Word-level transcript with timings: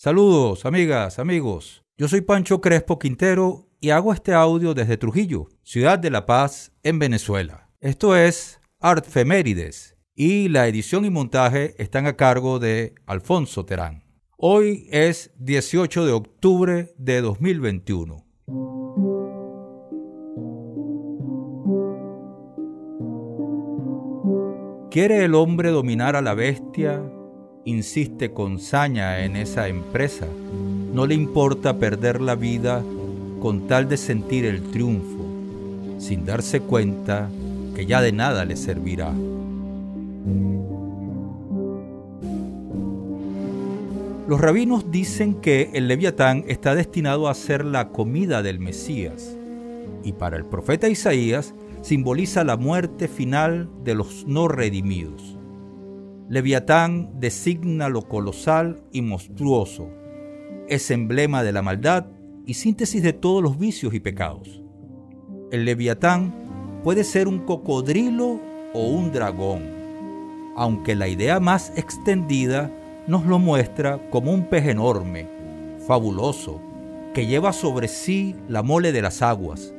Saludos, 0.00 0.64
amigas, 0.64 1.18
amigos. 1.18 1.82
Yo 1.96 2.06
soy 2.06 2.20
Pancho 2.20 2.60
Crespo 2.60 3.00
Quintero 3.00 3.66
y 3.80 3.90
hago 3.90 4.12
este 4.12 4.32
audio 4.32 4.72
desde 4.72 4.96
Trujillo, 4.96 5.48
ciudad 5.64 5.98
de 5.98 6.08
La 6.08 6.24
Paz, 6.24 6.70
en 6.84 7.00
Venezuela. 7.00 7.68
Esto 7.80 8.14
es 8.14 8.60
Artfemérides 8.78 9.96
y 10.14 10.50
la 10.50 10.68
edición 10.68 11.04
y 11.04 11.10
montaje 11.10 11.74
están 11.82 12.06
a 12.06 12.16
cargo 12.16 12.60
de 12.60 12.94
Alfonso 13.06 13.64
Terán. 13.64 14.04
Hoy 14.36 14.86
es 14.92 15.32
18 15.40 16.06
de 16.06 16.12
octubre 16.12 16.94
de 16.96 17.20
2021. 17.20 18.24
¿Quiere 24.92 25.24
el 25.24 25.34
hombre 25.34 25.70
dominar 25.70 26.14
a 26.14 26.22
la 26.22 26.34
bestia 26.34 27.02
insiste 27.68 28.32
con 28.32 28.58
saña 28.58 29.24
en 29.24 29.36
esa 29.36 29.68
empresa. 29.68 30.26
No 30.92 31.06
le 31.06 31.14
importa 31.14 31.78
perder 31.78 32.20
la 32.20 32.34
vida 32.34 32.82
con 33.40 33.66
tal 33.66 33.88
de 33.88 33.98
sentir 33.98 34.46
el 34.46 34.62
triunfo, 34.70 35.24
sin 35.98 36.24
darse 36.24 36.60
cuenta 36.60 37.28
que 37.74 37.84
ya 37.84 38.00
de 38.00 38.12
nada 38.12 38.44
le 38.44 38.56
servirá. 38.56 39.12
Los 44.26 44.40
rabinos 44.40 44.90
dicen 44.90 45.34
que 45.34 45.70
el 45.74 45.88
leviatán 45.88 46.44
está 46.48 46.74
destinado 46.74 47.28
a 47.28 47.34
ser 47.34 47.64
la 47.64 47.90
comida 47.90 48.42
del 48.42 48.58
Mesías, 48.60 49.36
y 50.04 50.12
para 50.12 50.36
el 50.36 50.44
profeta 50.44 50.88
Isaías 50.88 51.54
simboliza 51.82 52.44
la 52.44 52.56
muerte 52.56 53.08
final 53.08 53.68
de 53.84 53.94
los 53.94 54.26
no 54.26 54.48
redimidos. 54.48 55.37
Leviatán 56.28 57.18
designa 57.18 57.88
lo 57.88 58.02
colosal 58.02 58.82
y 58.92 59.00
monstruoso. 59.00 59.88
Es 60.68 60.90
emblema 60.90 61.42
de 61.42 61.52
la 61.52 61.62
maldad 61.62 62.04
y 62.44 62.52
síntesis 62.52 63.02
de 63.02 63.14
todos 63.14 63.42
los 63.42 63.58
vicios 63.58 63.94
y 63.94 64.00
pecados. 64.00 64.60
El 65.50 65.64
leviatán 65.64 66.80
puede 66.84 67.04
ser 67.04 67.28
un 67.28 67.38
cocodrilo 67.46 68.40
o 68.74 68.88
un 68.88 69.10
dragón, 69.10 69.62
aunque 70.54 70.94
la 70.94 71.08
idea 71.08 71.40
más 71.40 71.72
extendida 71.76 72.70
nos 73.06 73.24
lo 73.24 73.38
muestra 73.38 73.98
como 74.10 74.30
un 74.30 74.50
pez 74.50 74.66
enorme, 74.66 75.26
fabuloso, 75.86 76.60
que 77.14 77.26
lleva 77.26 77.54
sobre 77.54 77.88
sí 77.88 78.36
la 78.48 78.62
mole 78.62 78.92
de 78.92 79.00
las 79.00 79.22
aguas, 79.22 79.72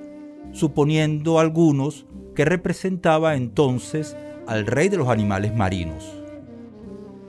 suponiendo 0.52 1.38
algunos 1.38 2.08
que 2.34 2.44
representaba 2.44 3.36
entonces 3.36 4.18
al 4.48 4.66
rey 4.66 4.90
de 4.90 4.98
los 4.98 5.10
animales 5.10 5.54
marinos. 5.54 6.19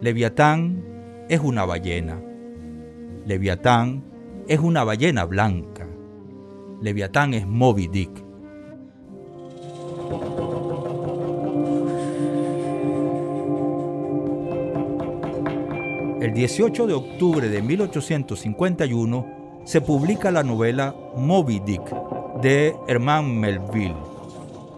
Leviatán 0.01 0.83
es 1.29 1.41
una 1.41 1.67
ballena. 1.67 2.19
Leviatán 3.27 4.03
es 4.48 4.59
una 4.59 4.83
ballena 4.83 5.27
blanca. 5.27 5.87
Leviatán 6.81 7.34
es 7.34 7.47
Moby 7.47 7.89
Dick. 7.89 8.11
El 16.23 16.33
18 16.33 16.87
de 16.87 16.95
octubre 16.95 17.51
de 17.51 17.61
1851 17.61 19.62
se 19.67 19.83
publica 19.83 20.31
la 20.31 20.43
novela 20.43 20.95
Moby 21.15 21.61
Dick 21.61 21.95
de 22.41 22.75
Herman 22.89 23.39
Melville, 23.39 23.97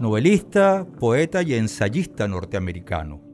novelista, 0.00 0.84
poeta 0.98 1.42
y 1.42 1.54
ensayista 1.54 2.26
norteamericano. 2.26 3.31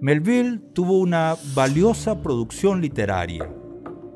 Melville 0.00 0.60
tuvo 0.74 1.00
una 1.00 1.36
valiosa 1.56 2.22
producción 2.22 2.80
literaria, 2.80 3.50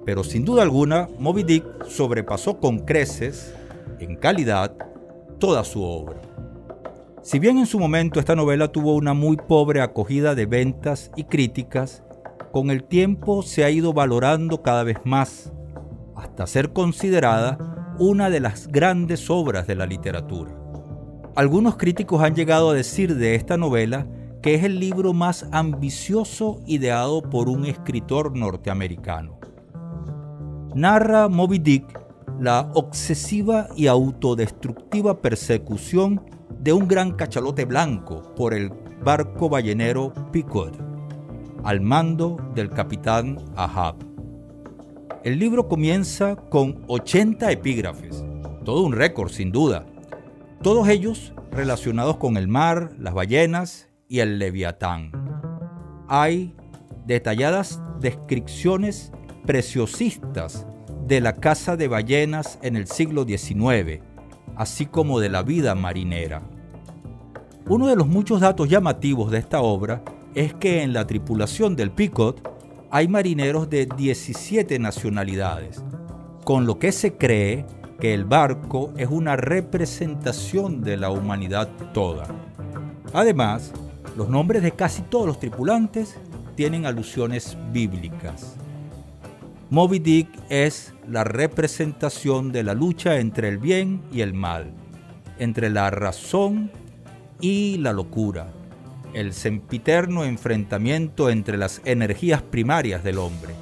pero 0.07 0.23
sin 0.23 0.45
duda 0.45 0.63
alguna 0.63 1.09
Moby 1.19 1.43
Dick 1.43 1.65
sobrepasó 1.89 2.61
con 2.61 2.79
creces, 2.81 3.53
en 3.99 4.15
calidad, 4.15 4.77
toda 5.41 5.65
su 5.65 5.83
obra. 5.83 6.21
Si 7.23 7.41
bien 7.41 7.59
en 7.59 7.67
su 7.67 7.81
momento 7.81 8.21
esta 8.21 8.37
novela 8.37 8.69
tuvo 8.69 8.95
una 8.95 9.13
muy 9.13 9.37
pobre 9.37 9.81
acogida 9.81 10.37
de 10.37 10.47
ventas 10.47 11.11
y 11.17 11.25
críticas, 11.25 12.05
con 12.53 12.71
el 12.71 12.85
tiempo 12.85 13.43
se 13.43 13.65
ha 13.65 13.71
ido 13.71 13.93
valorando 13.93 14.63
cada 14.63 14.85
vez 14.85 14.99
más, 15.03 15.53
hasta 16.15 16.47
ser 16.47 16.73
considerada 16.73 17.97
una 17.99 18.31
de 18.31 18.39
las 18.39 18.69
grandes 18.69 19.29
obras 19.31 19.67
de 19.67 19.75
la 19.75 19.87
literatura. 19.87 20.57
Algunos 21.35 21.77
críticos 21.77 22.23
han 22.23 22.37
llegado 22.37 22.71
a 22.71 22.75
decir 22.75 23.17
de 23.17 23.35
esta 23.35 23.57
novela 23.57 24.07
que 24.43 24.55
es 24.55 24.65
el 24.65 24.81
libro 24.81 25.13
más 25.13 25.47
ambicioso 25.53 26.61
ideado 26.67 27.23
por 27.23 27.49
un 27.49 27.65
escritor 27.65 28.37
norteamericano. 28.37 29.39
Narra 30.75 31.29
Moby 31.29 31.59
Dick 31.59 32.03
la 32.43 32.73
obsesiva 32.75 33.69
y 33.77 33.87
autodestructiva 33.87 35.21
persecución 35.21 36.21
de 36.59 36.73
un 36.73 36.89
gran 36.89 37.13
cachalote 37.13 37.65
blanco 37.65 38.35
por 38.35 38.53
el 38.53 38.71
barco 39.05 39.49
ballenero 39.49 40.13
Pequod, 40.33 40.73
al 41.63 41.81
mando 41.81 42.39
del 42.57 42.69
capitán 42.71 43.39
Ahab. 43.55 43.95
El 45.23 45.39
libro 45.39 45.69
comienza 45.69 46.35
con 46.35 46.83
80 46.89 47.53
epígrafes, 47.53 48.25
todo 48.65 48.83
un 48.83 48.93
récord 48.93 49.31
sin 49.31 49.53
duda, 49.53 49.87
todos 50.63 50.89
ellos 50.89 51.33
relacionados 51.53 52.17
con 52.17 52.37
el 52.37 52.49
mar, 52.49 52.91
las 52.99 53.15
ballenas 53.15 53.92
y 54.13 54.21
el 54.21 54.39
leviatán. 54.39 55.11
Hay 56.07 56.55
detalladas 57.07 57.81
descripciones 57.99 59.11
preciosistas 59.47 60.67
de 61.07 61.23
la 61.23 61.37
caza 61.37 61.79
de 61.79 61.89
ballenas 61.89 62.59
en 62.61 62.77
el 62.77 62.89
siglo 62.89 63.25
XIX, 63.25 64.03
así 64.55 64.85
como 64.85 65.19
de 65.19 65.31
la 65.31 65.43
vida 65.43 65.75
marinera. 65.75 66.43
Uno 67.67 67.87
de 67.87 67.97
los 67.97 68.07
muchos 68.07 68.43
datos 68.43 68.69
llamativos 68.69 69.31
de 69.31 69.39
esta 69.39 69.63
obra 69.63 70.03
es 70.35 70.53
que 70.53 70.83
en 70.83 70.93
la 70.93 71.07
tripulación 71.07 71.75
del 71.75 71.91
Picot 71.91 72.47
hay 72.91 73.09
marineros 73.09 73.71
de 73.71 73.87
17 73.87 74.79
nacionalidades, 74.79 75.83
con 76.45 76.67
lo 76.67 76.79
que 76.79 76.93
se 76.93 77.15
cree 77.15 77.65
que 77.99 78.13
el 78.13 78.27
barco 78.27 78.93
es 78.99 79.09
una 79.09 79.37
representación 79.37 80.83
de 80.83 80.99
la 80.99 81.09
humanidad 81.09 81.71
toda. 81.95 82.27
Además, 83.15 83.73
los 84.17 84.29
nombres 84.29 84.63
de 84.63 84.73
casi 84.73 85.03
todos 85.03 85.27
los 85.27 85.39
tripulantes 85.39 86.17
tienen 86.55 86.87
alusiones 86.87 87.57
bíblicas. 87.73 88.57
Moby 89.71 90.01
Dick 90.01 90.29
es 90.51 90.93
la 91.09 91.25
representación 91.25 92.53
de 92.53 92.63
la 92.63 92.75
lucha 92.75 93.19
entre 93.19 93.49
el 93.49 93.59
bien 93.59 94.03
y 94.13 94.21
el 94.21 94.35
mal, 94.35 94.73
entre 95.39 95.71
la 95.71 95.91
razón 95.91 96.71
y 97.41 97.79
la 97.79 97.95
locura, 97.95 98.53
el 99.15 99.33
sempiterno 99.33 100.25
enfrentamiento 100.25 101.31
entre 101.31 101.57
las 101.57 101.81
energías 101.85 102.43
primarias 102.43 103.03
del 103.03 103.19
hombre. 103.19 103.55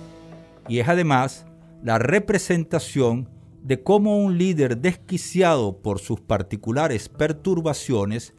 Y 0.69 0.81
es 0.81 0.89
además 0.89 1.47
la 1.83 1.99
representación 1.99 3.29
de 3.63 3.83
cómo 3.83 4.19
un 4.19 4.37
líder 4.37 4.79
desquiciado 4.79 5.81
por 5.81 6.01
sus 6.01 6.21
particulares 6.21 7.09
perturbaciones 7.09 8.35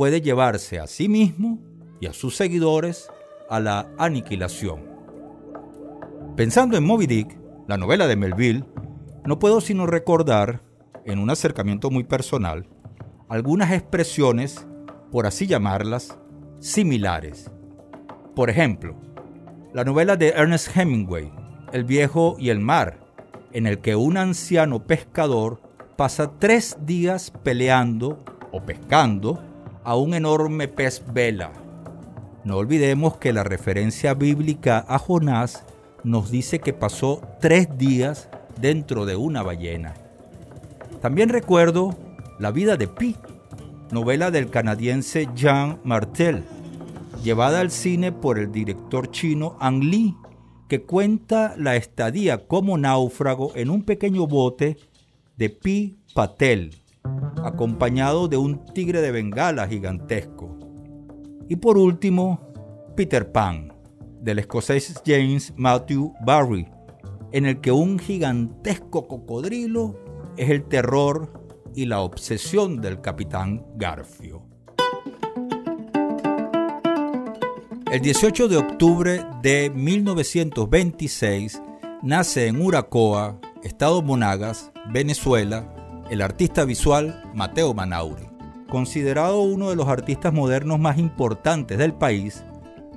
puede 0.00 0.22
llevarse 0.22 0.80
a 0.80 0.86
sí 0.86 1.10
mismo 1.10 1.58
y 2.00 2.06
a 2.06 2.14
sus 2.14 2.34
seguidores 2.34 3.10
a 3.50 3.60
la 3.60 3.86
aniquilación. 3.98 4.80
Pensando 6.36 6.78
en 6.78 6.84
Moby 6.84 7.06
Dick, 7.06 7.38
la 7.68 7.76
novela 7.76 8.06
de 8.06 8.16
Melville, 8.16 8.64
no 9.26 9.38
puedo 9.38 9.60
sino 9.60 9.86
recordar, 9.86 10.62
en 11.04 11.18
un 11.18 11.28
acercamiento 11.28 11.90
muy 11.90 12.04
personal, 12.04 12.66
algunas 13.28 13.72
expresiones, 13.72 14.66
por 15.12 15.26
así 15.26 15.46
llamarlas, 15.46 16.16
similares. 16.60 17.50
Por 18.34 18.48
ejemplo, 18.48 18.96
la 19.74 19.84
novela 19.84 20.16
de 20.16 20.30
Ernest 20.30 20.74
Hemingway, 20.74 21.30
El 21.74 21.84
viejo 21.84 22.36
y 22.38 22.48
el 22.48 22.60
mar, 22.60 23.00
en 23.52 23.66
el 23.66 23.80
que 23.80 23.96
un 23.96 24.16
anciano 24.16 24.86
pescador 24.86 25.60
pasa 25.98 26.38
tres 26.38 26.78
días 26.86 27.30
peleando 27.44 28.24
o 28.50 28.64
pescando 28.64 29.49
a 29.84 29.96
un 29.96 30.14
enorme 30.14 30.68
pez 30.68 31.02
vela. 31.12 31.52
No 32.44 32.56
olvidemos 32.56 33.16
que 33.16 33.32
la 33.32 33.44
referencia 33.44 34.14
bíblica 34.14 34.84
a 34.88 34.98
Jonás 34.98 35.64
nos 36.04 36.30
dice 36.30 36.58
que 36.58 36.72
pasó 36.72 37.20
tres 37.40 37.76
días 37.76 38.28
dentro 38.60 39.06
de 39.06 39.16
una 39.16 39.42
ballena. 39.42 39.94
También 41.00 41.28
recuerdo 41.28 41.96
La 42.38 42.50
vida 42.50 42.76
de 42.76 42.88
Pi, 42.88 43.16
novela 43.90 44.30
del 44.30 44.50
canadiense 44.50 45.28
Jean 45.34 45.78
Martel, 45.84 46.44
llevada 47.22 47.60
al 47.60 47.70
cine 47.70 48.12
por 48.12 48.38
el 48.38 48.52
director 48.52 49.10
chino 49.10 49.56
Ang 49.60 49.84
Lee, 49.84 50.16
que 50.68 50.82
cuenta 50.82 51.54
la 51.56 51.76
estadía 51.76 52.46
como 52.46 52.78
náufrago 52.78 53.52
en 53.56 53.70
un 53.70 53.82
pequeño 53.82 54.26
bote 54.26 54.78
de 55.36 55.50
Pi 55.50 55.98
Patel, 56.14 56.79
acompañado 57.44 58.28
de 58.28 58.36
un 58.36 58.64
tigre 58.66 59.00
de 59.00 59.10
bengala 59.10 59.66
gigantesco. 59.66 60.58
Y 61.48 61.56
por 61.56 61.78
último, 61.78 62.40
Peter 62.96 63.30
Pan, 63.32 63.72
del 64.20 64.38
escocés 64.38 65.00
James 65.04 65.52
Matthew 65.56 66.12
Barry, 66.24 66.68
en 67.32 67.46
el 67.46 67.60
que 67.60 67.72
un 67.72 67.98
gigantesco 67.98 69.08
cocodrilo 69.08 69.98
es 70.36 70.50
el 70.50 70.64
terror 70.64 71.32
y 71.74 71.86
la 71.86 72.00
obsesión 72.00 72.80
del 72.80 73.00
capitán 73.00 73.64
Garfio. 73.76 74.42
El 77.90 78.00
18 78.02 78.48
de 78.48 78.56
octubre 78.56 79.24
de 79.42 79.70
1926 79.70 81.60
nace 82.02 82.46
en 82.46 82.60
Uracoa, 82.62 83.40
Estado 83.64 84.00
Monagas, 84.02 84.70
Venezuela, 84.92 85.79
el 86.10 86.20
artista 86.22 86.64
visual 86.64 87.22
Mateo 87.34 87.72
Manaure. 87.72 88.28
Considerado 88.68 89.42
uno 89.42 89.70
de 89.70 89.76
los 89.76 89.86
artistas 89.86 90.32
modernos 90.32 90.80
más 90.80 90.98
importantes 90.98 91.78
del 91.78 91.94
país, 91.94 92.42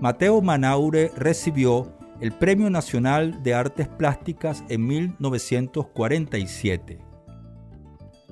Mateo 0.01 0.41
Manaure 0.41 1.11
recibió 1.15 1.95
el 2.21 2.31
Premio 2.31 2.71
Nacional 2.71 3.43
de 3.43 3.53
Artes 3.53 3.87
Plásticas 3.87 4.63
en 4.67 4.87
1947. 4.87 6.97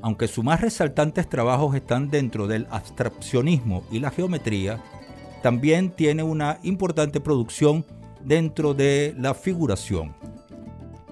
Aunque 0.02 0.28
sus 0.28 0.44
más 0.44 0.62
resaltantes 0.62 1.30
trabajos 1.30 1.76
están 1.76 2.10
dentro 2.10 2.48
del 2.48 2.66
abstraccionismo 2.72 3.84
y 3.92 4.00
la 4.00 4.10
geometría, 4.10 4.82
también 5.44 5.92
tiene 5.92 6.24
una 6.24 6.58
importante 6.64 7.20
producción 7.20 7.86
dentro 8.26 8.74
de 8.74 9.14
la 9.16 9.36
figuración. 9.36 10.16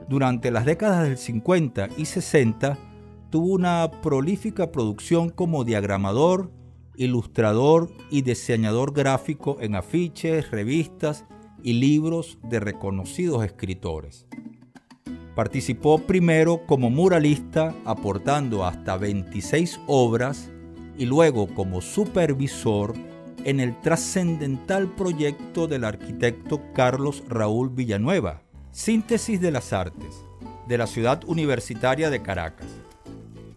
Durante 0.07 0.49
las 0.49 0.65
décadas 0.65 1.03
del 1.03 1.19
50 1.19 1.89
y 1.97 2.05
60 2.05 2.88
tuvo 3.29 3.53
una 3.53 3.89
prolífica 4.01 4.71
producción 4.71 5.29
como 5.29 5.63
diagramador, 5.63 6.51
ilustrador 6.95 7.89
y 8.09 8.23
diseñador 8.23 8.93
gráfico 8.93 9.57
en 9.61 9.75
afiches, 9.75 10.51
revistas 10.51 11.25
y 11.63 11.73
libros 11.73 12.37
de 12.43 12.59
reconocidos 12.59 13.45
escritores. 13.45 14.25
Participó 15.35 15.99
primero 15.99 16.65
como 16.65 16.89
muralista 16.89 17.73
aportando 17.85 18.65
hasta 18.65 18.97
26 18.97 19.79
obras 19.87 20.51
y 20.97 21.05
luego 21.05 21.47
como 21.47 21.81
supervisor 21.81 22.93
en 23.45 23.61
el 23.61 23.79
trascendental 23.79 24.93
proyecto 24.95 25.67
del 25.67 25.85
arquitecto 25.85 26.61
Carlos 26.73 27.23
Raúl 27.29 27.69
Villanueva, 27.69 28.41
Síntesis 28.71 29.39
de 29.39 29.51
las 29.51 29.71
Artes, 29.71 30.25
de 30.67 30.77
la 30.77 30.87
ciudad 30.87 31.21
universitaria 31.25 32.09
de 32.09 32.21
Caracas. 32.21 32.67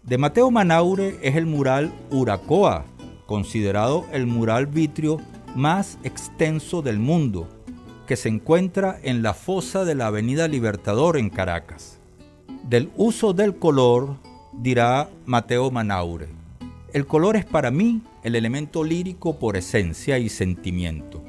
De 0.03 0.17
Mateo 0.17 0.51
Manaure 0.51 1.17
es 1.21 1.37
el 1.37 1.45
mural 1.45 1.93
Uracoa, 2.11 2.83
considerado 3.25 4.05
el 4.11 4.27
mural 4.27 4.67
vitrio 4.67 5.21
más 5.55 5.97
extenso 6.03 6.81
del 6.81 6.99
mundo, 6.99 7.47
que 8.05 8.17
se 8.17 8.27
encuentra 8.27 8.99
en 9.01 9.23
la 9.23 9.33
fosa 9.33 9.85
de 9.85 9.95
la 9.95 10.07
Avenida 10.07 10.49
Libertador 10.49 11.15
en 11.17 11.29
Caracas. 11.29 12.01
Del 12.67 12.91
uso 12.97 13.31
del 13.31 13.55
color 13.55 14.17
dirá 14.51 15.09
Mateo 15.25 15.71
Manaure. 15.71 16.27
El 16.91 17.07
color 17.07 17.37
es 17.37 17.45
para 17.45 17.71
mí 17.71 18.01
el 18.23 18.35
elemento 18.35 18.83
lírico 18.83 19.39
por 19.39 19.55
esencia 19.55 20.19
y 20.19 20.27
sentimiento, 20.27 21.23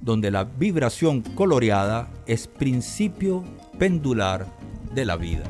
donde 0.00 0.30
la 0.30 0.44
vibración 0.44 1.22
coloreada 1.22 2.08
es 2.26 2.46
principio 2.46 3.42
pendular 3.80 4.46
de 4.94 5.06
la 5.06 5.16
vida. 5.16 5.42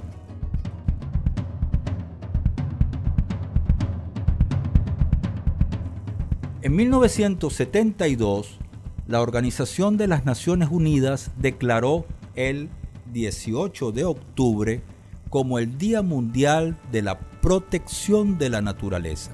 En 6.65 6.77
1972, 6.77 8.57
la 9.09 9.21
Organización 9.21 9.97
de 9.97 10.07
las 10.07 10.25
Naciones 10.25 10.69
Unidas 10.71 11.33
declaró 11.37 12.07
el 12.37 12.71
18 13.13 13.91
de 13.91 14.05
octubre 14.05 14.81
como 15.29 15.59
el 15.59 15.77
Día 15.77 16.03
Mundial 16.03 16.79
de 16.93 17.03
la 17.03 17.19
Protección 17.19 18.39
de 18.39 18.49
la 18.49 18.63
Naturaleza. 18.63 19.33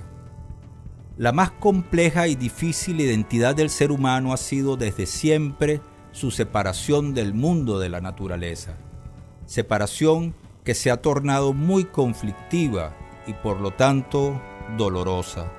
La 1.18 1.32
más 1.32 1.50
compleja 1.50 2.28
y 2.28 2.34
difícil 2.34 2.98
identidad 2.98 3.54
del 3.54 3.68
ser 3.68 3.92
humano 3.92 4.32
ha 4.32 4.38
sido 4.38 4.78
desde 4.78 5.04
siempre 5.04 5.82
su 6.12 6.30
separación 6.30 7.12
del 7.12 7.34
mundo 7.34 7.78
de 7.78 7.90
la 7.90 8.00
naturaleza. 8.00 8.78
Separación 9.44 10.34
que 10.64 10.72
se 10.72 10.90
ha 10.90 11.02
tornado 11.02 11.52
muy 11.52 11.84
conflictiva 11.84 12.96
y 13.26 13.34
por 13.34 13.60
lo 13.60 13.70
tanto 13.70 14.40
dolorosa, 14.78 15.52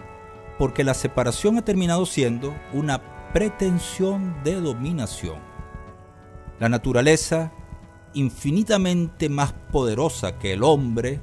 porque 0.60 0.84
la 0.84 0.94
separación 0.94 1.58
ha 1.58 1.64
terminado 1.64 2.06
siendo 2.06 2.54
una 2.74 3.32
pretensión 3.32 4.44
de 4.44 4.56
dominación. 4.60 5.40
La 6.60 6.68
naturaleza, 6.68 7.54
infinitamente 8.14 9.30
más 9.30 9.54
poderosa 9.72 10.38
que 10.38 10.52
el 10.52 10.64
hombre, 10.64 11.22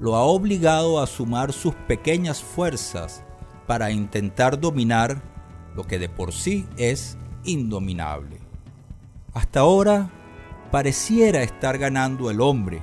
lo 0.00 0.16
ha 0.16 0.22
obligado 0.22 1.00
a 1.00 1.06
sumar 1.06 1.52
sus 1.52 1.74
pequeñas 1.74 2.42
fuerzas 2.42 3.22
para 3.66 3.90
intentar 3.90 4.58
dominar 4.58 5.20
lo 5.76 5.84
que 5.84 5.98
de 5.98 6.08
por 6.08 6.32
sí 6.32 6.66
es 6.78 7.18
indominable. 7.44 8.38
Hasta 9.34 9.60
ahora 9.60 10.10
pareciera 10.70 11.42
estar 11.42 11.76
ganando 11.76 12.30
el 12.30 12.40
hombre, 12.40 12.82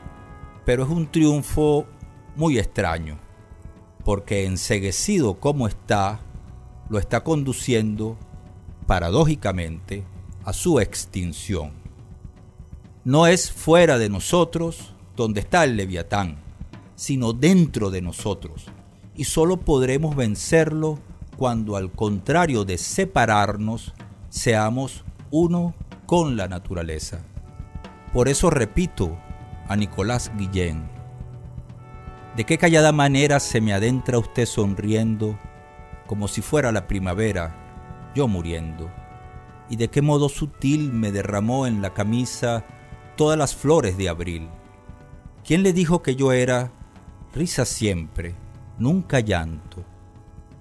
pero 0.65 0.83
es 0.83 0.89
un 0.89 1.07
triunfo 1.07 1.87
muy 2.35 2.59
extraño, 2.59 3.17
porque 4.05 4.45
enseguecido 4.45 5.39
como 5.39 5.67
está, 5.67 6.21
lo 6.89 6.99
está 6.99 7.23
conduciendo 7.23 8.17
paradójicamente 8.85 10.05
a 10.45 10.53
su 10.53 10.79
extinción. 10.79 11.71
No 13.03 13.25
es 13.25 13.51
fuera 13.51 13.97
de 13.97 14.09
nosotros 14.09 14.93
donde 15.15 15.39
está 15.41 15.63
el 15.63 15.75
leviatán, 15.75 16.37
sino 16.95 17.33
dentro 17.33 17.89
de 17.89 18.01
nosotros, 18.01 18.67
y 19.15 19.25
solo 19.25 19.57
podremos 19.57 20.15
vencerlo 20.15 20.99
cuando 21.35 21.75
al 21.75 21.91
contrario 21.91 22.63
de 22.63 22.77
separarnos, 22.77 23.93
seamos 24.29 25.03
uno 25.31 25.73
con 26.05 26.37
la 26.37 26.47
naturaleza. 26.47 27.21
Por 28.13 28.29
eso 28.29 28.49
repito 28.49 29.17
a 29.67 29.75
Nicolás 29.75 30.31
Guillén, 30.37 30.94
¿de 32.35 32.45
qué 32.45 32.57
callada 32.57 32.91
manera 32.91 33.39
se 33.39 33.61
me 33.61 33.73
adentra 33.73 34.19
usted 34.19 34.45
sonriendo 34.45 35.39
como 36.07 36.27
si 36.27 36.41
fuera 36.41 36.71
la 36.71 36.87
primavera, 36.87 38.11
yo 38.15 38.27
muriendo? 38.27 38.91
¿Y 39.69 39.77
de 39.77 39.89
qué 39.89 40.01
modo 40.01 40.29
sutil 40.29 40.91
me 40.93 41.11
derramó 41.11 41.65
en 41.67 41.81
la 41.81 41.93
camisa 41.93 42.63
todas 43.15 43.37
las 43.37 43.55
flores 43.55 43.97
de 43.97 44.09
abril? 44.09 44.49
¿Quién 45.43 45.63
le 45.63 45.73
dijo 45.73 46.01
que 46.01 46.15
yo 46.15 46.31
era 46.31 46.71
risa 47.33 47.65
siempre? 47.65 48.35
nunca 48.77 49.19
llanto, 49.19 49.83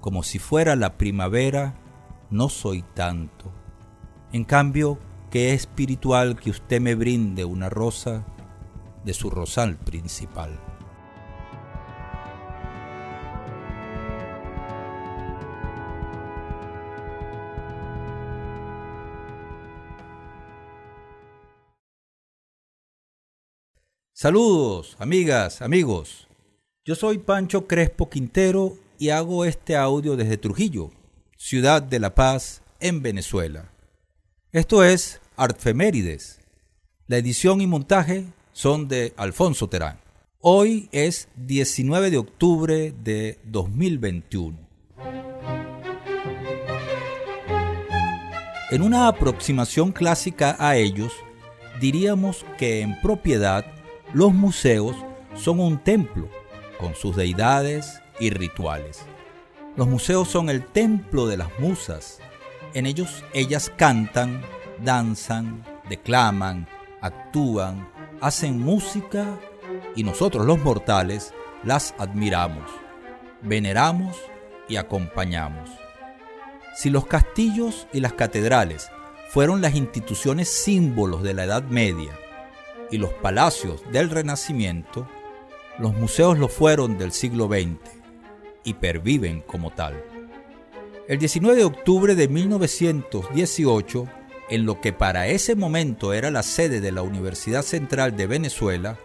como 0.00 0.22
si 0.22 0.38
fuera 0.38 0.76
la 0.76 0.96
primavera, 0.96 1.74
no 2.30 2.48
soy 2.48 2.82
tanto. 2.94 3.50
En 4.32 4.44
cambio, 4.44 4.98
que 5.30 5.52
espiritual 5.52 6.36
que 6.36 6.50
usted 6.50 6.80
me 6.80 6.94
brinde 6.94 7.44
una 7.44 7.68
rosa 7.68 8.24
de 9.04 9.14
su 9.14 9.30
rosal 9.30 9.76
principal. 9.76 10.58
Saludos, 24.24 24.96
amigas, 24.98 25.60
amigos. 25.60 26.28
Yo 26.86 26.94
soy 26.94 27.18
Pancho 27.18 27.66
Crespo 27.66 28.08
Quintero 28.08 28.78
y 28.98 29.10
hago 29.10 29.44
este 29.44 29.76
audio 29.76 30.16
desde 30.16 30.38
Trujillo, 30.38 30.88
ciudad 31.36 31.82
de 31.82 32.00
La 32.00 32.14
Paz, 32.14 32.62
en 32.80 33.02
Venezuela. 33.02 33.70
Esto 34.50 34.82
es 34.82 35.20
Artfemérides. 35.36 36.40
La 37.06 37.18
edición 37.18 37.60
y 37.60 37.66
montaje 37.66 38.24
son 38.54 38.88
de 38.88 39.12
Alfonso 39.18 39.68
Terán. 39.68 40.00
Hoy 40.40 40.88
es 40.90 41.28
19 41.36 42.10
de 42.10 42.16
octubre 42.16 42.94
de 43.04 43.38
2021. 43.44 44.56
En 48.70 48.80
una 48.80 49.06
aproximación 49.08 49.92
clásica 49.92 50.56
a 50.58 50.78
ellos, 50.78 51.12
diríamos 51.78 52.46
que 52.56 52.80
en 52.80 52.98
propiedad 53.02 53.73
los 54.14 54.32
museos 54.32 54.94
son 55.34 55.58
un 55.58 55.78
templo 55.78 56.28
con 56.78 56.94
sus 56.94 57.16
deidades 57.16 58.00
y 58.20 58.30
rituales. 58.30 59.02
Los 59.76 59.88
museos 59.88 60.28
son 60.28 60.48
el 60.50 60.64
templo 60.64 61.26
de 61.26 61.36
las 61.36 61.48
musas. 61.58 62.20
En 62.74 62.86
ellos 62.86 63.24
ellas 63.32 63.72
cantan, 63.76 64.40
danzan, 64.84 65.64
declaman, 65.88 66.68
actúan, 67.00 67.88
hacen 68.20 68.60
música 68.60 69.26
y 69.96 70.04
nosotros 70.04 70.46
los 70.46 70.60
mortales 70.60 71.34
las 71.64 71.92
admiramos, 71.98 72.70
veneramos 73.42 74.16
y 74.68 74.76
acompañamos. 74.76 75.68
Si 76.76 76.88
los 76.88 77.06
castillos 77.06 77.88
y 77.92 77.98
las 77.98 78.12
catedrales 78.12 78.90
fueron 79.30 79.60
las 79.60 79.74
instituciones 79.74 80.48
símbolos 80.48 81.24
de 81.24 81.34
la 81.34 81.44
Edad 81.44 81.64
Media 81.64 82.12
y 82.94 82.98
los 82.98 83.12
palacios 83.12 83.82
del 83.90 84.08
Renacimiento, 84.08 85.08
los 85.80 85.94
museos 85.94 86.38
lo 86.38 86.46
fueron 86.46 86.96
del 86.96 87.10
siglo 87.10 87.48
XX 87.48 87.76
y 88.62 88.74
perviven 88.74 89.40
como 89.40 89.72
tal. 89.72 90.00
El 91.08 91.18
19 91.18 91.56
de 91.56 91.64
octubre 91.64 92.14
de 92.14 92.28
1918, 92.28 94.06
en 94.48 94.64
lo 94.64 94.80
que 94.80 94.92
para 94.92 95.26
ese 95.26 95.56
momento 95.56 96.12
era 96.12 96.30
la 96.30 96.44
sede 96.44 96.80
de 96.80 96.92
la 96.92 97.02
Universidad 97.02 97.62
Central 97.62 98.16
de 98.16 98.28
Venezuela, 98.28 98.96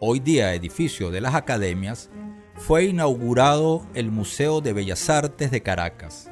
hoy 0.00 0.18
día 0.18 0.52
edificio 0.52 1.12
de 1.12 1.20
las 1.20 1.36
academias, 1.36 2.10
fue 2.56 2.86
inaugurado 2.86 3.86
el 3.94 4.10
Museo 4.10 4.60
de 4.60 4.72
Bellas 4.72 5.08
Artes 5.08 5.52
de 5.52 5.62
Caracas. 5.62 6.28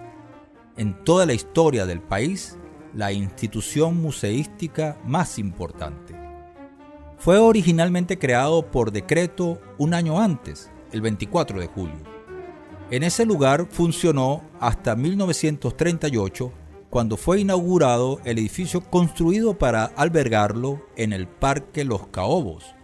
En 0.77 1.05
toda 1.05 1.25
la 1.25 1.35
historia 1.35 1.87
del 1.87 2.01
país, 2.01 2.59
la 2.95 3.13
institución 3.13 3.97
museística 3.97 4.99
más 5.05 5.39
importante. 5.39 6.16
Fue 7.19 7.39
originalmente 7.39 8.19
creado 8.19 8.71
por 8.71 8.93
decreto 8.93 9.61
un 9.79 9.95
año 9.95 10.21
antes, 10.21 10.71
el 10.93 11.01
24 11.01 11.61
de 11.61 11.67
julio. 11.67 11.97
En 12.91 13.03
ese 13.03 13.27
lugar 13.27 13.67
funcionó 13.69 14.43
hasta 14.61 14.95
1938, 14.95 16.53
cuando 16.89 17.17
fue 17.17 17.41
inaugurado 17.41 18.21
el 18.25 18.39
edificio 18.39 18.81
construido 18.81 19.59
para 19.59 19.87
albergarlo 19.87 20.87
en 20.97 21.13
el 21.13 21.27
Parque 21.27 21.85
Los 21.85 22.07
Caobos, 22.09 22.77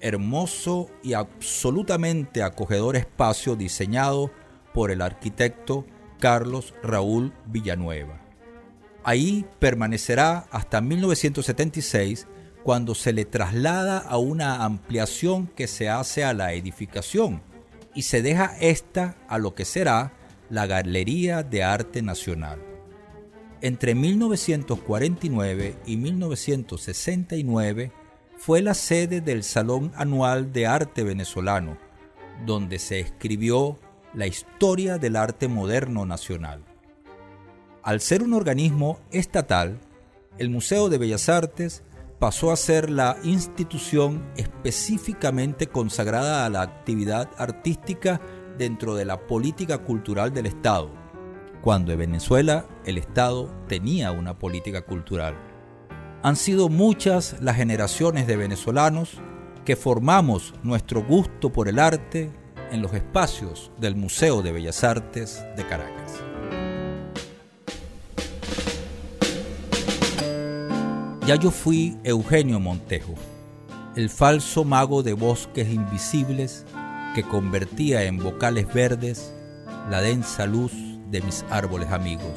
hermoso 0.00 0.88
y 1.02 1.12
absolutamente 1.12 2.42
acogedor 2.42 2.96
espacio 2.96 3.54
diseñado 3.54 4.32
por 4.74 4.90
el 4.90 5.00
arquitecto 5.00 5.86
Carlos 6.18 6.74
Raúl 6.82 7.32
Villanueva. 7.46 8.20
Ahí 9.04 9.46
permanecerá 9.60 10.46
hasta 10.50 10.80
1976 10.80 12.26
cuando 12.66 12.96
se 12.96 13.12
le 13.12 13.24
traslada 13.24 13.98
a 13.98 14.18
una 14.18 14.64
ampliación 14.64 15.46
que 15.46 15.68
se 15.68 15.88
hace 15.88 16.24
a 16.24 16.34
la 16.34 16.52
edificación 16.52 17.40
y 17.94 18.02
se 18.02 18.22
deja 18.22 18.56
esta 18.58 19.16
a 19.28 19.38
lo 19.38 19.54
que 19.54 19.64
será 19.64 20.14
la 20.50 20.66
Galería 20.66 21.44
de 21.44 21.62
Arte 21.62 22.02
Nacional. 22.02 22.58
Entre 23.60 23.94
1949 23.94 25.76
y 25.86 25.96
1969 25.96 27.92
fue 28.36 28.62
la 28.62 28.74
sede 28.74 29.20
del 29.20 29.44
Salón 29.44 29.92
Anual 29.94 30.52
de 30.52 30.66
Arte 30.66 31.04
Venezolano, 31.04 31.78
donde 32.44 32.80
se 32.80 32.98
escribió 32.98 33.78
la 34.12 34.26
historia 34.26 34.98
del 34.98 35.14
arte 35.14 35.46
moderno 35.46 36.04
nacional. 36.04 36.64
Al 37.84 38.00
ser 38.00 38.24
un 38.24 38.34
organismo 38.34 38.98
estatal, 39.12 39.78
el 40.38 40.50
Museo 40.50 40.88
de 40.88 40.98
Bellas 40.98 41.28
Artes 41.28 41.84
pasó 42.18 42.50
a 42.50 42.56
ser 42.56 42.90
la 42.90 43.16
institución 43.24 44.26
específicamente 44.36 45.66
consagrada 45.66 46.46
a 46.46 46.50
la 46.50 46.62
actividad 46.62 47.30
artística 47.38 48.20
dentro 48.56 48.94
de 48.94 49.04
la 49.04 49.26
política 49.26 49.78
cultural 49.78 50.32
del 50.32 50.46
Estado, 50.46 50.90
cuando 51.60 51.92
en 51.92 51.98
Venezuela 51.98 52.66
el 52.84 52.98
Estado 52.98 53.52
tenía 53.68 54.12
una 54.12 54.38
política 54.38 54.82
cultural. 54.82 55.36
Han 56.22 56.36
sido 56.36 56.68
muchas 56.68 57.36
las 57.40 57.56
generaciones 57.56 58.26
de 58.26 58.36
venezolanos 58.36 59.20
que 59.64 59.76
formamos 59.76 60.54
nuestro 60.62 61.04
gusto 61.04 61.52
por 61.52 61.68
el 61.68 61.78
arte 61.78 62.32
en 62.70 62.82
los 62.82 62.94
espacios 62.94 63.70
del 63.78 63.96
Museo 63.96 64.42
de 64.42 64.52
Bellas 64.52 64.82
Artes 64.84 65.44
de 65.56 65.66
Caracas. 65.66 66.22
Ya 71.26 71.34
yo 71.34 71.50
fui 71.50 71.96
Eugenio 72.04 72.60
Montejo, 72.60 73.14
el 73.96 74.10
falso 74.10 74.62
mago 74.62 75.02
de 75.02 75.12
bosques 75.12 75.68
invisibles 75.68 76.64
que 77.16 77.24
convertía 77.24 78.04
en 78.04 78.18
vocales 78.18 78.72
verdes 78.72 79.34
la 79.90 80.00
densa 80.00 80.46
luz 80.46 80.72
de 81.10 81.20
mis 81.22 81.44
árboles 81.50 81.90
amigos. 81.90 82.30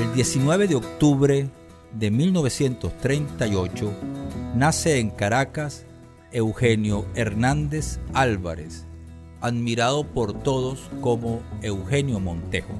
El 0.00 0.12
19 0.12 0.66
de 0.66 0.74
octubre 0.74 1.48
de 1.92 2.10
1938 2.10 3.92
nace 4.56 4.98
en 4.98 5.10
Caracas 5.10 5.86
Eugenio 6.32 7.06
Hernández 7.14 8.00
Álvarez, 8.12 8.88
admirado 9.40 10.02
por 10.02 10.32
todos 10.32 10.90
como 11.00 11.42
Eugenio 11.62 12.18
Montejo, 12.18 12.74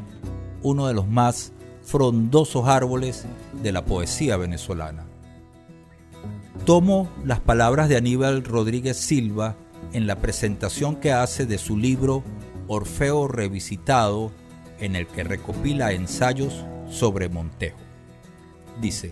uno 0.63 0.87
de 0.87 0.95
los 0.95 1.09
más 1.09 1.53
frondosos 1.83 2.69
árboles 2.69 3.25
de 3.63 3.73
la 3.73 3.85
poesía 3.85 4.37
venezolana. 4.37 5.05
Tomo 6.65 7.09
las 7.25 7.41
palabras 7.41 7.89
de 7.89 7.97
Aníbal 7.97 8.45
Rodríguez 8.45 8.97
Silva 8.97 9.57
en 9.93 10.07
la 10.07 10.17
presentación 10.17 10.97
que 10.97 11.13
hace 11.13 11.45
de 11.45 11.59
su 11.59 11.77
libro 11.77 12.23
Orfeo 12.69 13.29
Revisitado, 13.29 14.31
en 14.79 14.97
el 14.97 15.07
que 15.07 15.25
recopila 15.25 15.93
ensayos 15.93 16.65
sobre 16.89 17.29
Montejo. 17.29 17.79
Dice, 18.81 19.11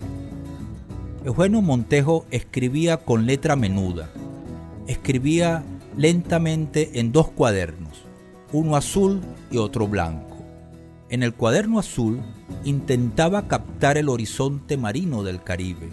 Eugenio 1.23 1.61
Montejo 1.61 2.25
escribía 2.31 2.97
con 2.97 3.25
letra 3.25 3.55
menuda, 3.55 4.09
escribía 4.87 5.63
lentamente 5.95 6.99
en 6.99 7.11
dos 7.11 7.29
cuadernos, 7.29 8.03
uno 8.51 8.75
azul 8.75 9.21
y 9.51 9.57
otro 9.57 9.87
blanco. 9.87 10.30
En 11.11 11.23
el 11.23 11.33
cuaderno 11.33 11.77
azul 11.77 12.21
intentaba 12.63 13.49
captar 13.49 13.97
el 13.97 14.07
horizonte 14.07 14.77
marino 14.77 15.23
del 15.23 15.43
Caribe, 15.43 15.89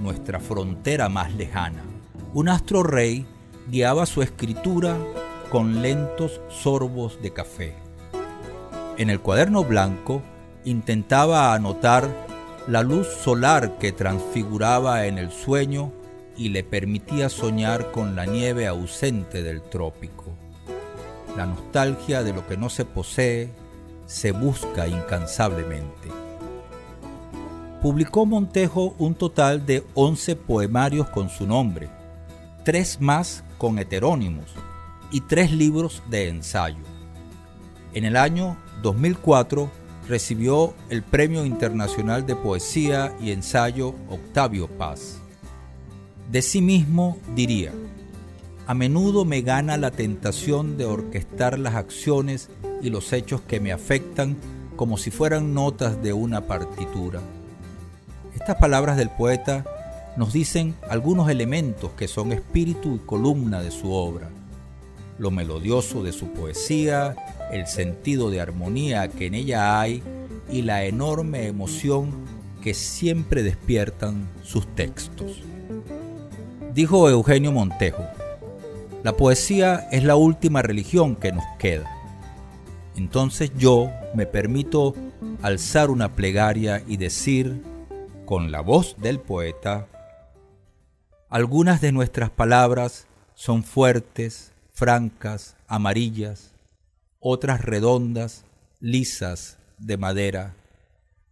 nuestra 0.00 0.40
frontera 0.40 1.10
más 1.10 1.34
lejana. 1.34 1.84
Un 2.32 2.48
astro 2.48 2.82
rey 2.82 3.26
guiaba 3.68 4.06
su 4.06 4.22
escritura 4.22 4.96
con 5.50 5.82
lentos 5.82 6.40
sorbos 6.48 7.20
de 7.20 7.34
café. 7.34 7.74
En 8.96 9.10
el 9.10 9.20
cuaderno 9.20 9.62
blanco 9.62 10.22
intentaba 10.64 11.52
anotar 11.52 12.08
la 12.66 12.82
luz 12.82 13.08
solar 13.08 13.76
que 13.76 13.92
transfiguraba 13.92 15.04
en 15.04 15.18
el 15.18 15.32
sueño 15.32 15.92
y 16.34 16.48
le 16.48 16.64
permitía 16.64 17.28
soñar 17.28 17.90
con 17.90 18.16
la 18.16 18.24
nieve 18.24 18.66
ausente 18.66 19.42
del 19.42 19.60
trópico. 19.60 20.34
La 21.36 21.44
nostalgia 21.44 22.22
de 22.22 22.32
lo 22.32 22.46
que 22.46 22.56
no 22.56 22.70
se 22.70 22.86
posee 22.86 23.50
se 24.06 24.32
busca 24.32 24.86
incansablemente. 24.88 26.08
Publicó 27.82 28.24
Montejo 28.24 28.94
un 28.98 29.14
total 29.14 29.66
de 29.66 29.84
11 29.94 30.36
poemarios 30.36 31.08
con 31.10 31.28
su 31.28 31.46
nombre, 31.46 31.88
tres 32.64 33.00
más 33.00 33.44
con 33.58 33.78
heterónimos 33.78 34.46
y 35.10 35.20
tres 35.20 35.52
libros 35.52 36.02
de 36.10 36.28
ensayo. 36.28 36.82
En 37.92 38.04
el 38.04 38.16
año 38.16 38.56
2004 38.82 39.70
recibió 40.08 40.74
el 40.90 41.02
Premio 41.02 41.44
Internacional 41.44 42.26
de 42.26 42.36
Poesía 42.36 43.14
y 43.20 43.30
Ensayo 43.30 43.94
Octavio 44.08 44.68
Paz. 44.68 45.18
De 46.30 46.42
sí 46.42 46.60
mismo 46.60 47.18
diría, 47.34 47.72
a 48.66 48.74
menudo 48.74 49.24
me 49.24 49.42
gana 49.42 49.76
la 49.76 49.92
tentación 49.92 50.76
de 50.76 50.86
orquestar 50.86 51.58
las 51.58 51.76
acciones 51.76 52.50
y 52.82 52.90
los 52.90 53.12
hechos 53.12 53.40
que 53.40 53.60
me 53.60 53.72
afectan 53.72 54.36
como 54.74 54.98
si 54.98 55.10
fueran 55.10 55.54
notas 55.54 56.02
de 56.02 56.12
una 56.12 56.46
partitura. 56.46 57.20
Estas 58.34 58.56
palabras 58.56 58.96
del 58.96 59.08
poeta 59.10 59.64
nos 60.16 60.32
dicen 60.32 60.74
algunos 60.90 61.30
elementos 61.30 61.92
que 61.92 62.08
son 62.08 62.32
espíritu 62.32 62.96
y 62.96 63.06
columna 63.06 63.62
de 63.62 63.70
su 63.70 63.92
obra. 63.92 64.30
Lo 65.18 65.30
melodioso 65.30 66.02
de 66.02 66.12
su 66.12 66.32
poesía, 66.32 67.14
el 67.52 67.68
sentido 67.68 68.30
de 68.30 68.40
armonía 68.40 69.08
que 69.08 69.26
en 69.26 69.34
ella 69.34 69.80
hay 69.80 70.02
y 70.50 70.62
la 70.62 70.84
enorme 70.84 71.46
emoción 71.46 72.10
que 72.62 72.74
siempre 72.74 73.44
despiertan 73.44 74.28
sus 74.42 74.66
textos. 74.74 75.42
Dijo 76.74 77.08
Eugenio 77.08 77.52
Montejo, 77.52 78.04
la 79.06 79.16
poesía 79.16 79.86
es 79.92 80.02
la 80.02 80.16
última 80.16 80.62
religión 80.62 81.14
que 81.14 81.30
nos 81.30 81.44
queda. 81.60 81.88
Entonces 82.96 83.52
yo 83.56 83.88
me 84.16 84.26
permito 84.26 84.96
alzar 85.42 85.90
una 85.90 86.16
plegaria 86.16 86.82
y 86.88 86.96
decir, 86.96 87.62
con 88.24 88.50
la 88.50 88.62
voz 88.62 88.96
del 88.98 89.20
poeta, 89.20 89.86
algunas 91.28 91.80
de 91.80 91.92
nuestras 91.92 92.30
palabras 92.30 93.06
son 93.36 93.62
fuertes, 93.62 94.50
francas, 94.72 95.54
amarillas, 95.68 96.50
otras 97.20 97.60
redondas, 97.60 98.44
lisas, 98.80 99.58
de 99.78 99.98
madera. 99.98 100.56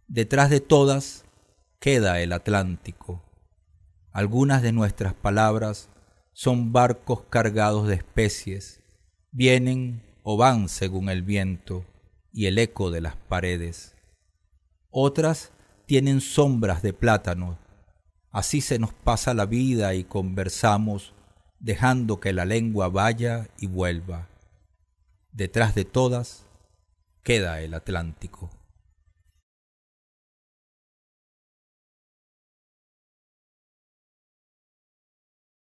Detrás 0.07 0.49
de 0.49 0.61
todas 0.61 1.25
queda 1.81 2.21
el 2.21 2.31
Atlántico. 2.31 3.21
Algunas 4.13 4.61
de 4.61 4.71
nuestras 4.71 5.13
palabras 5.13 5.89
son 6.35 6.73
barcos 6.73 7.21
cargados 7.29 7.87
de 7.87 7.95
especies, 7.95 8.81
vienen 9.31 10.03
o 10.21 10.35
van 10.35 10.67
según 10.67 11.07
el 11.07 11.23
viento 11.23 11.85
y 12.33 12.47
el 12.47 12.57
eco 12.57 12.91
de 12.91 12.99
las 12.99 13.15
paredes. 13.15 13.95
Otras 14.89 15.53
tienen 15.85 16.19
sombras 16.19 16.81
de 16.81 16.91
plátano. 16.91 17.57
Así 18.31 18.59
se 18.59 18.79
nos 18.79 18.93
pasa 18.93 19.33
la 19.33 19.45
vida 19.45 19.95
y 19.95 20.03
conversamos, 20.03 21.13
dejando 21.59 22.19
que 22.19 22.33
la 22.33 22.43
lengua 22.43 22.89
vaya 22.89 23.47
y 23.57 23.67
vuelva. 23.67 24.27
Detrás 25.31 25.73
de 25.73 25.85
todas 25.85 26.45
queda 27.23 27.61
el 27.61 27.73
Atlántico. 27.73 28.49